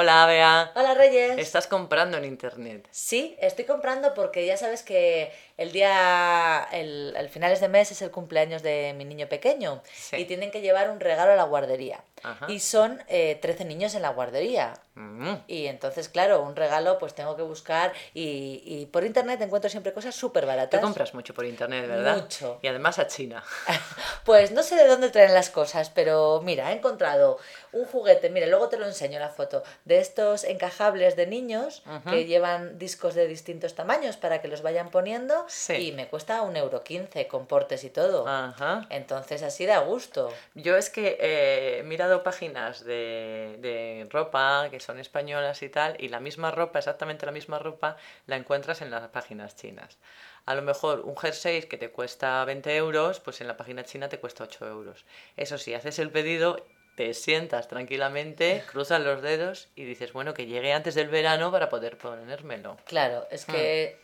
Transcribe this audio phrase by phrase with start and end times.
[0.00, 0.70] Hola, Bea.
[0.76, 1.38] Hola Reyes.
[1.38, 2.86] ¿Estás comprando en internet?
[2.92, 8.00] Sí, estoy comprando porque ya sabes que el día, el, el finales de mes es
[8.02, 10.14] el cumpleaños de mi niño pequeño Sí.
[10.18, 12.04] y tienen que llevar un regalo a la guardería.
[12.22, 12.46] Ajá.
[12.48, 14.74] Y son eh, 13 niños en la guardería.
[14.94, 19.68] Mm, Y entonces, claro, un regalo pues tengo que buscar y, y por internet encuentro
[19.68, 20.80] siempre cosas súper baratas.
[20.80, 22.18] compras mucho por internet, ¿verdad?
[22.22, 22.60] Mucho.
[22.62, 23.42] Y además a China.
[24.24, 27.38] Pues no sé de dónde traen las cosas, pero mira, he encontrado
[27.72, 32.26] un juguete, mira, luego te lo enseño la foto, de estos encajables de niños que
[32.26, 35.88] llevan discos de distintos tamaños para que los vayan poniendo Sí.
[35.88, 38.28] y me cuesta un euro quince con portes y todo.
[38.28, 38.86] Ajá.
[38.90, 40.32] Entonces así da gusto.
[40.54, 45.96] Yo es que eh, he mirado páginas de, de ropa que son españolas y tal,
[45.98, 49.96] y la misma ropa, exactamente la misma ropa, la encuentras en las páginas chinas.
[50.44, 54.08] A lo mejor un jersey que te cuesta 20 euros, pues en la página china
[54.08, 55.04] te cuesta 8 euros.
[55.36, 56.64] Eso sí, haces el pedido,
[56.98, 61.68] te sientas tranquilamente, cruzas los dedos y dices, bueno, que llegue antes del verano para
[61.68, 62.76] poder ponérmelo.
[62.86, 64.00] Claro, es que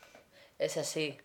[0.58, 1.18] es así,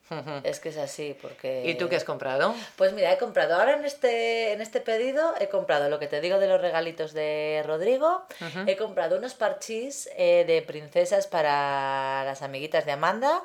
[0.44, 1.64] es que es así, porque...
[1.66, 2.56] ¿Y tú qué has comprado?
[2.78, 6.20] Pues mira, he comprado ahora en este, en este pedido, he comprado lo que te
[6.20, 8.24] digo de los regalitos de Rodrigo,
[8.66, 13.44] he comprado unos parchís eh, de princesas para las amiguitas de Amanda.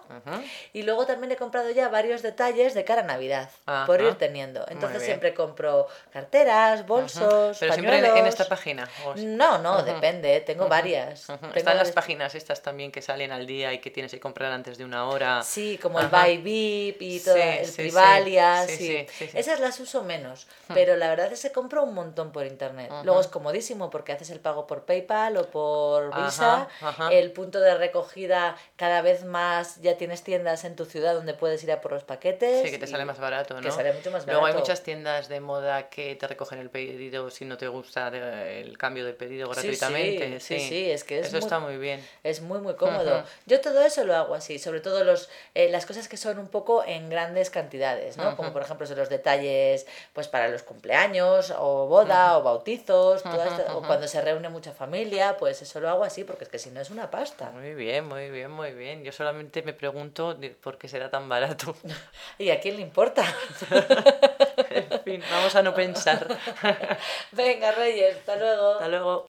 [0.72, 3.50] Y luego también he comprado ya varios detalles de cara a Navidad,
[3.86, 4.64] por ir teniendo.
[4.68, 8.88] Entonces siempre compro carteras, bolsos, Pero siempre en, esta página.
[9.16, 11.26] No, no, depende, tengo varias.
[11.26, 14.50] Tengo Están las páginas estas también que salen al día y que tienes que comprar
[14.50, 15.42] antes de una hora.
[15.42, 16.24] Sí, como el Ajá.
[16.24, 17.76] Buy VIP y todo Sí, el sí.
[17.76, 19.06] Privalia, Sí.
[19.34, 22.90] Esas las uso menos, pero la verdad es que compro un montón por internet.
[23.04, 26.68] Luego es comodísimo porque haces el pago por PayPal o por Ajá, Visa.
[26.80, 27.12] ajá.
[27.12, 31.62] El punto de recogida cada vez más ya tienes tiendas en tu ciudad donde puedes
[31.64, 32.62] ir a por los paquetes.
[32.64, 33.60] Sí, que te sale más barato, ¿no?
[33.60, 34.60] que sale mucho más Luego hay barato.
[34.60, 39.04] muchas tiendas de moda que te recogen el pedido si no te gusta el cambio
[39.04, 40.40] de pedido gratuitamente.
[40.40, 42.04] sí, sí, es que es Eso muy- está muy bien.
[42.22, 43.24] Es muy, muy cómodo.
[43.46, 46.48] Yo todo eso lo hago así, sobre todo los, eh, las cosas que son un
[46.48, 48.36] poco en grandes cantidades, ¿no?
[48.36, 53.46] Como por ejemplo son los detalles pues para los cumpleaños, o boda, o bautizos, toda
[53.46, 56.58] esta- o cuando se reúne mucha familia, pues eso lo hago así, porque es que
[56.58, 57.50] si no es una pasta.
[57.50, 59.02] Muy bien, muy bien, muy bien.
[59.04, 61.74] Yo solamente me pregunto por qué será tan barato.
[62.38, 63.24] ¿Y a quién le importa?
[64.70, 66.26] en fin, vamos a no pensar.
[67.32, 68.72] Venga, Reyes, hasta luego.
[68.72, 69.26] Hasta luego.